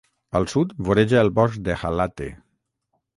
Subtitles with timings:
[0.37, 2.31] Al sud voreja el bosc de Halatte.